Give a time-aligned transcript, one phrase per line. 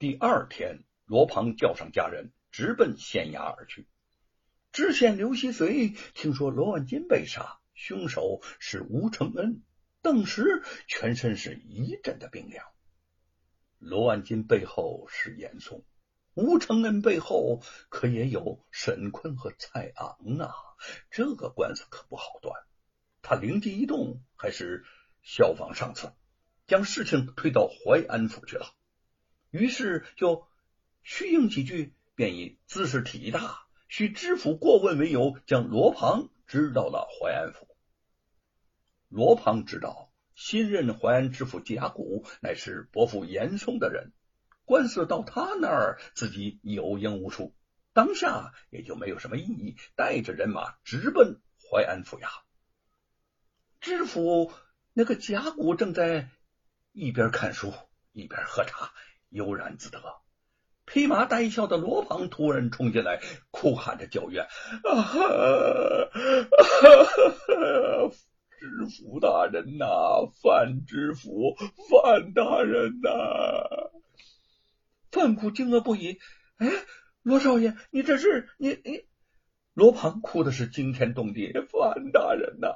[0.00, 3.88] 第二天，罗庞叫上家人，直奔县衙而去。
[4.70, 9.64] 知县刘希随听说罗万金被杀，凶手是吴承恩，
[10.00, 12.64] 顿时全身是一阵的冰凉。
[13.80, 15.84] 罗万金背后是严嵩，
[16.34, 20.54] 吴承恩背后可也有沈坤和蔡昂啊，
[21.10, 22.54] 这个官司可不好断。
[23.20, 24.84] 他灵机一动，还是
[25.22, 26.12] 效仿上次，
[26.68, 28.72] 将事情推到淮安府去了。
[29.50, 30.46] 于是就
[31.02, 37.66] 虚应几句，便以姿势体大，需知府过问为由，将罗庞支到了淮安府。
[39.08, 44.12] 罗庞知道新任淮安知府贾谷乃是伯父严嵩的人，
[44.66, 47.54] 官司到他那儿，自己有应无处，
[47.94, 52.28] 当下也就没有什么意义，带着人马直奔淮安府衙。
[53.80, 54.52] 知府
[54.92, 56.28] 那个贾谷正在
[56.92, 57.72] 一边看书
[58.12, 58.92] 一边喝茶。
[59.30, 60.00] 悠然自得，
[60.86, 64.46] 披麻戴孝的罗庞突然冲进来，哭喊着叫冤
[64.88, 65.04] ：“啊！
[68.58, 69.86] 知府大人呐，
[70.42, 71.54] 范知府，
[71.88, 73.10] 范大人呐！”
[75.12, 76.18] 范谷惊愕不已
[76.58, 76.66] ：“哎，
[77.22, 79.06] 罗少爷，你这是你你？”
[79.74, 82.74] 罗庞哭的是惊天动地：“范大人呐，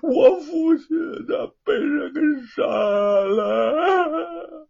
[0.00, 0.88] 我父亲
[1.28, 4.68] 他被人给杀了！”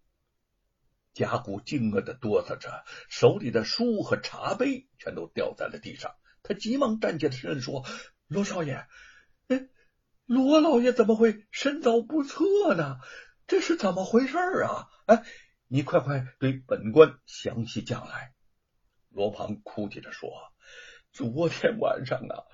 [1.14, 6.14] 贾谷惊愕的哆嗦着，手里的书和茶杯全都掉在了地上。
[6.42, 7.84] 他急忙站起身说
[8.28, 8.86] ：“罗少爷，
[9.48, 9.68] 哎，
[10.26, 12.98] 罗老爷怎么会身遭不测呢？
[13.46, 14.88] 这是怎么回事啊？
[15.06, 15.22] 哎，
[15.68, 18.32] 你快快对本官详细讲来。”
[19.10, 20.30] 罗庞哭泣着说
[21.12, 22.44] ：“昨天晚上啊。”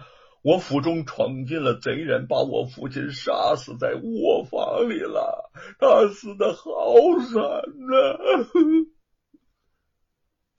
[0.42, 5.50] 我府中闯进了贼人，把我父亲杀死在卧房里了。
[5.80, 7.42] 他死的好惨
[7.77, 8.86] 呐！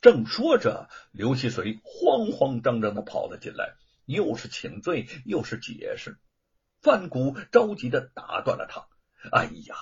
[0.02, 6.18] 正说着，刘希随慌慌张张的跑了进来，又是请罪，又是解释。
[6.82, 8.88] 范谷着急的打断了他
[9.32, 9.76] ：“哎呀，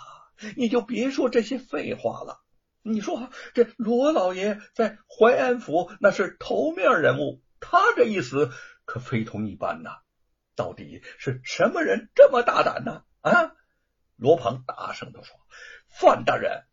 [0.55, 2.41] 你就别说这些废话了。
[2.83, 8.51] 你说这罗老爷在淮安府那是头面人物，他这一死……”
[8.87, 9.99] 可非同一般呐！
[10.55, 13.03] 到底是什么人这么大胆呢？
[13.21, 13.51] 啊！
[14.15, 15.35] 罗庞大声的说
[15.87, 16.63] ：“范大人，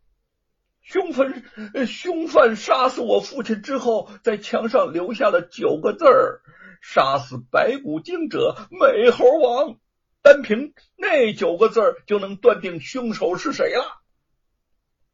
[0.81, 1.43] 凶犯
[1.85, 6.41] 凶犯杀死我父亲之后，在墙上留下了九个字儿
[6.81, 9.77] ：‘杀死白骨精者，美猴王’。
[10.23, 13.83] 单凭那九个字儿，就能断定凶手是谁了。”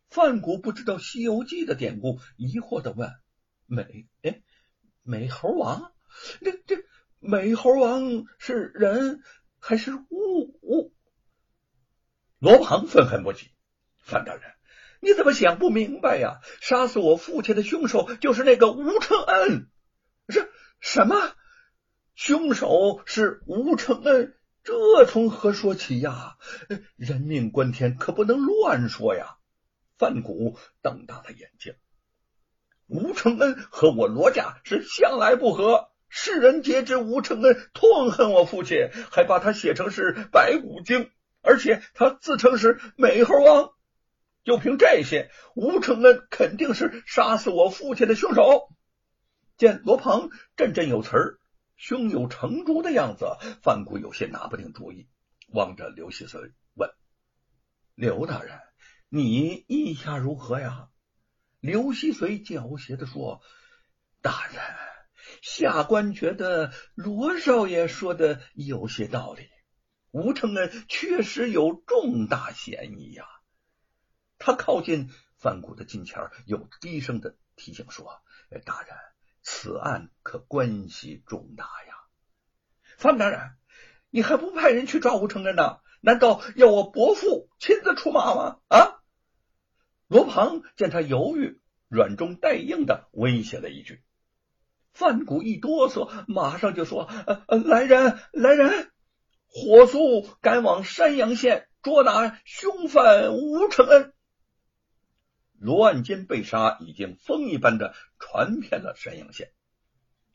[0.07, 3.11] 范谷不知道《西游记》的典故，疑惑的问
[3.65, 4.41] ：“美哎，
[5.01, 5.91] 美猴王？
[6.41, 6.83] 这这？”
[7.23, 9.21] 美猴王是人
[9.59, 10.91] 还是物？
[12.39, 13.35] 罗庞愤恨不已。
[13.99, 14.41] 范大人，
[15.01, 16.39] 你怎么想不明白呀？
[16.61, 19.69] 杀死我父亲的凶手就是那个吴承恩。
[20.29, 21.35] 是什么？
[22.15, 24.35] 凶手是吴承恩？
[24.63, 26.37] 这从何说起呀？
[26.95, 29.37] 人命关天，可不能乱说呀！
[29.99, 31.75] 范谷瞪大了眼睛。
[32.87, 35.90] 吴承恩和我罗家是向来不和。
[36.13, 41.09] 世人皆知吴承恩痛恨我父亲，还把他写成是白骨精，
[41.41, 43.71] 而且他自称是美猴王。
[44.43, 48.67] 就凭这些，吴承恩肯定是杀死我父亲的凶手。
[49.55, 51.39] 见罗鹏振振有词儿、
[51.77, 53.25] 胸有成竹的样子，
[53.63, 55.07] 范谷有些拿不定主意，
[55.47, 56.41] 望着刘希随
[56.73, 56.89] 问
[57.95, 58.59] ：“刘大人，
[59.07, 60.89] 你意下如何呀？”
[61.61, 63.41] 刘希随狡黠的说
[64.21, 64.61] ：“大人。”
[65.41, 69.49] 下官觉得罗少爷说的有些道理，
[70.11, 73.25] 吴承恩确实有重大嫌疑呀。
[74.37, 78.21] 他靠近范谷的近前，又低声的提醒说
[78.65, 78.95] ：“大人，
[79.41, 81.93] 此案可关系重大呀！
[82.97, 83.51] 范大人，
[84.09, 85.79] 你还不派人去抓吴承恩呢？
[86.01, 89.01] 难道要我伯父亲自出马吗？”啊！
[90.07, 94.03] 罗庞见他犹豫，软中带硬的威胁了一句。
[94.93, 98.91] 范谷一哆嗦，马上就说：“呃呃，来人，来人，
[99.47, 104.13] 火速赶往山阳县捉拿凶犯吴承恩。”
[105.57, 109.51] 罗万金被杀，已经风一般的传遍了山阳县。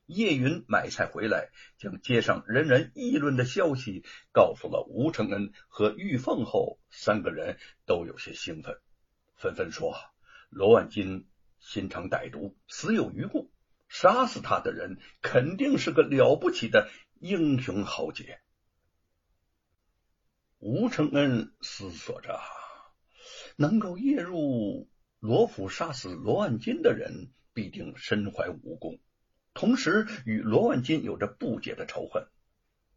[0.06, 8.78] 叶云买菜回来，将街上人人议论的消息告诉了吴承恩和玉凤后，三个人都有些兴奋，
[9.34, 9.96] 纷纷说
[10.48, 11.26] ：“罗万金
[11.58, 13.50] 心肠歹毒，死有余辜。”
[13.98, 18.40] 杀死他的人肯定是个了不起的英雄豪杰。
[20.58, 22.38] 吴承恩思索着，
[23.56, 29.00] 能够夜入罗府杀死罗万金的人必定身怀武功，
[29.54, 32.28] 同时与罗万金有着不解的仇恨。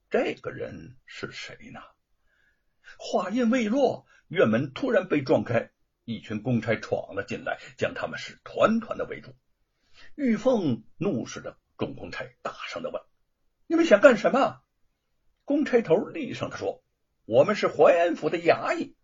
[0.09, 1.79] 这个人是谁呢？
[2.97, 5.71] 话音未落，院门突然被撞开，
[6.03, 9.33] 一群公差闯了进来，将他们是团团的围住。
[10.19, 13.01] 玉凤怒视着众公差，大声的问
[13.67, 14.59] ：“你们想干什么？”
[15.45, 16.83] 公差头厉声的说
[17.23, 18.97] ：“我们是淮安府的衙役，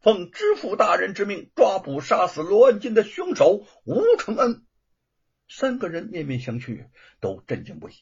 [0.00, 4.66] 奉知府大人之命，抓捕杀死罗万金的凶手吴承恩。”
[5.48, 6.88] 三个人面面相觑，
[7.20, 7.92] 都震惊不已。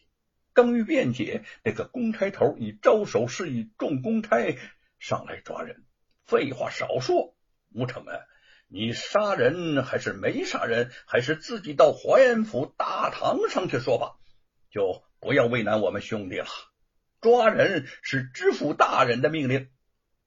[0.55, 4.57] 刚欲辩解，那个公差头已招手示意众公差
[4.99, 5.85] 上来抓人。
[6.25, 7.37] 废话少说，
[7.75, 8.19] 吴承恩，
[8.69, 10.91] 你杀人还是没杀人？
[11.07, 14.17] 还是自己到淮安府大堂上去说吧，
[14.71, 16.47] 就不要为难我们兄弟了。
[17.21, 19.71] 抓人是知府大人的命令，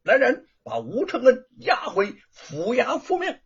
[0.04, 3.40] 来人，把吴承恩押回府衙复命。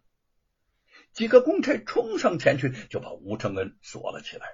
[1.12, 4.48] 几个公差冲上前去，就把吴承恩锁了起来。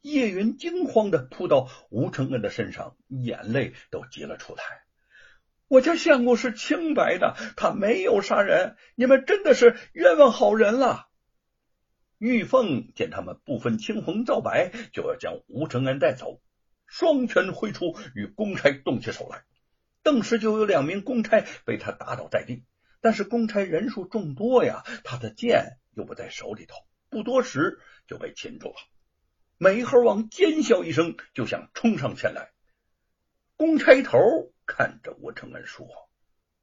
[0.00, 4.62] 叶云惊慌的扑到吴承恩的身上，眼泪都挤了出来。
[5.72, 11.08] 我家相公是清白的，他没有杀人，你们真的是冤枉好人了。
[12.18, 16.42] 玉凤见他们不分青红皂白，就要将吴承恩带走，
[16.84, 19.44] 双拳挥出，与公差动起手来。
[20.02, 22.66] 顿时就有两名公差被他打倒在地，
[23.00, 26.74] 但是公差人数众多呀，他的剑又不在手里头，
[27.08, 28.74] 不多时就被擒住了。
[29.56, 32.50] 美猴王尖笑一声，就想冲上前来。
[33.56, 34.18] 公差头
[34.74, 35.86] 看着吴承恩说：“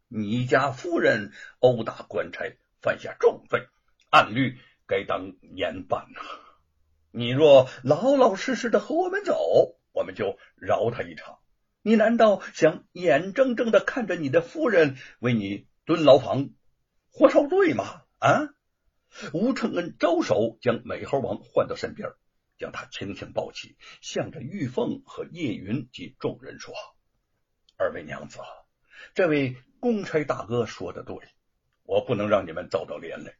[0.09, 3.67] 你家夫人殴打官差，犯下重罪，
[4.09, 4.57] 按律
[4.87, 6.21] 该当严办呐。
[7.11, 11.37] 你若老老实实的和我们走，我们就饶他一场。
[11.83, 16.49] 你难道想眼睁睁的看着你的夫人为你蹲牢房、
[17.11, 18.49] 活受罪吗？”啊！
[19.33, 22.09] 吴承恩招手将美猴王唤到身边。
[22.57, 26.73] 将他轻轻抱起，向着玉凤和叶云及众人说
[27.79, 28.39] ：“二位娘子，
[29.13, 31.15] 这位公差大哥说的对，
[31.83, 33.33] 我不能让你们遭到连累。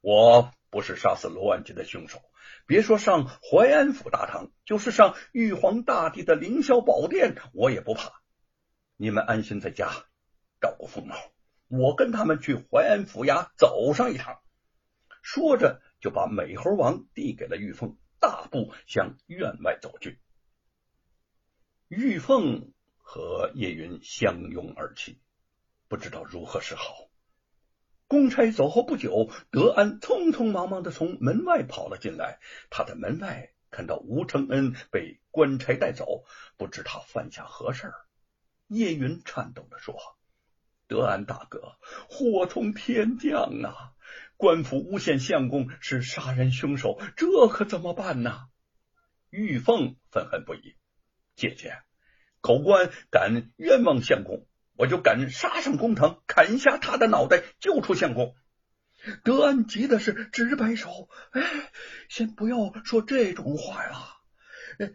[0.00, 2.20] 我不是杀死罗万金的凶手，
[2.66, 8.20] 别说上淮安府大堂，就是上玉皇大帝的凌霄宝殿，我也不怕。
[8.96, 9.92] 你们安心在家
[10.60, 11.14] 照顾父母，
[11.68, 14.40] 我跟他们去淮安府衙走上一趟。”
[15.22, 17.96] 说着，就把美猴王递给了玉凤。
[18.18, 20.18] 大步向院外走去，
[21.86, 22.72] 玉凤
[23.08, 25.20] 和叶云相拥而泣，
[25.86, 27.08] 不知道如何是好。
[28.08, 32.40] 公差走后不久，德安匆匆忙忙的从门外跑了进来。
[32.68, 36.24] 他在门外看到吴承恩被官差带走，
[36.56, 37.94] 不知他犯下何事儿。
[38.66, 39.96] 叶云颤抖的说
[40.88, 41.78] ：“德安大哥，
[42.10, 43.94] 祸从天降啊！”
[44.36, 48.48] 官府诬陷相公是杀人凶手，这可怎么办呢？
[49.30, 50.74] 玉凤愤恨不已。
[51.36, 51.78] 姐姐，
[52.46, 54.46] 狗官敢冤枉相公，
[54.76, 58.36] 我就敢杀上公堂，砍下他的脑袋，救出相公。
[59.24, 61.42] 德安急的是直摆手：“哎，
[62.08, 63.90] 先不要说这种话呀！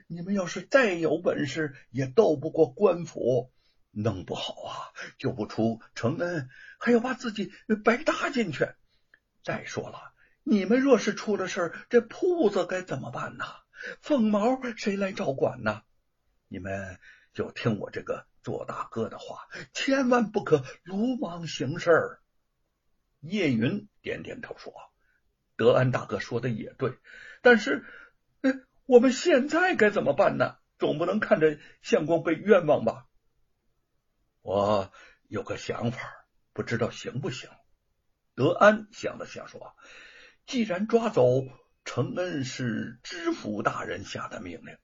[0.07, 3.51] 你们要是再有本事，也斗不过官府，
[3.91, 4.75] 弄不好啊，
[5.17, 6.47] 救不出承恩，
[6.79, 7.51] 还要把自己
[7.83, 8.69] 白搭进去。”
[9.43, 10.13] 再说了，
[10.43, 13.43] 你们若是出了事这铺子该怎么办呢？
[13.99, 15.81] 凤毛谁来照管呢？
[16.47, 16.99] 你们
[17.33, 22.19] 就听我这个做大哥的话，千万不可鲁莽行事。
[23.19, 24.73] 叶云点点头说
[25.55, 26.97] ：“德安大哥说的也对，
[27.41, 27.85] 但是，
[28.85, 30.57] 我们现在该怎么办呢？
[30.79, 33.07] 总不能看着相公被冤枉吧？
[34.41, 34.91] 我
[35.27, 37.49] 有个想法，不知道行不行。”
[38.33, 39.75] 德安想了想，说
[40.47, 41.43] ：“既然抓走
[41.85, 44.77] 承恩是知府大人下的命令，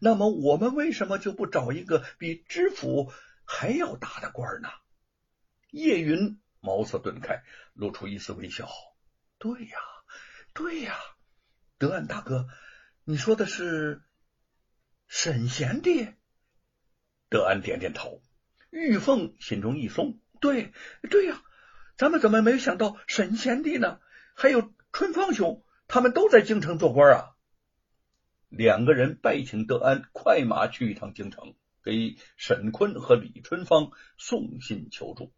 [0.00, 3.12] 那么我们为什么就不找一个比知府
[3.44, 4.68] 还要大的官呢？”
[5.70, 7.42] 叶云茅塞顿开，
[7.74, 8.68] 露出一丝微笑
[9.38, 9.78] ：“对呀，
[10.52, 10.96] 对呀，
[11.78, 12.46] 德安大哥，
[13.04, 14.02] 你说的是
[15.06, 16.08] 沈贤弟？”
[17.28, 18.22] 德安点点头。
[18.70, 20.72] 玉凤心中一松：“对，
[21.10, 21.42] 对呀。”
[21.96, 24.00] 咱们怎么没有想到沈贤弟呢？
[24.34, 27.33] 还有春芳兄，他们都在京城做官啊！
[28.56, 35.32] 两个人拜请德安快马去一趟京城，给沈坤和李春芳送信求助。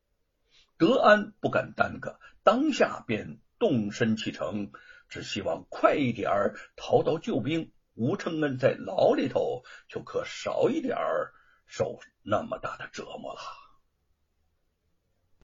[0.76, 4.70] 德安不敢耽搁，当下便动身启程，
[5.08, 7.73] 只希望快一点逃到救兵。
[7.94, 11.32] 吴承恩在牢里头就可少一点儿
[11.64, 13.40] 受那么大的折磨了。